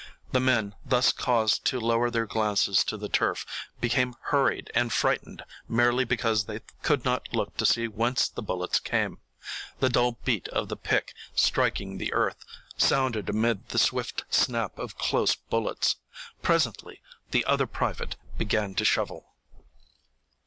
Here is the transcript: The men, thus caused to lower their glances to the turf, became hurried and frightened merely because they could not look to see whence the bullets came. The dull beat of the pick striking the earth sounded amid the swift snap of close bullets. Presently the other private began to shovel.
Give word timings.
The 0.31 0.39
men, 0.39 0.73
thus 0.83 1.13
caused 1.13 1.63
to 1.65 1.79
lower 1.79 2.09
their 2.09 2.25
glances 2.25 2.83
to 2.85 2.97
the 2.97 3.07
turf, 3.07 3.45
became 3.79 4.15
hurried 4.19 4.71
and 4.73 4.91
frightened 4.91 5.43
merely 5.69 6.05
because 6.05 6.45
they 6.45 6.61
could 6.81 7.05
not 7.05 7.31
look 7.35 7.55
to 7.57 7.67
see 7.67 7.87
whence 7.87 8.27
the 8.27 8.41
bullets 8.41 8.79
came. 8.79 9.19
The 9.79 9.89
dull 9.91 10.13
beat 10.25 10.47
of 10.47 10.69
the 10.69 10.75
pick 10.75 11.13
striking 11.35 11.99
the 11.99 12.13
earth 12.13 12.43
sounded 12.77 13.29
amid 13.29 13.69
the 13.69 13.77
swift 13.77 14.23
snap 14.31 14.79
of 14.79 14.97
close 14.97 15.35
bullets. 15.35 15.97
Presently 16.41 16.99
the 17.29 17.45
other 17.45 17.67
private 17.67 18.15
began 18.39 18.73
to 18.73 18.83
shovel. 18.83 19.35